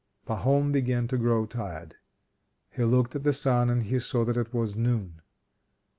[0.25, 1.93] Pahom began to grow tired:
[2.71, 5.21] he looked at the sun and saw that it was noon.